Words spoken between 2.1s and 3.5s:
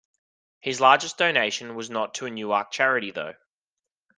to a Newark charity though.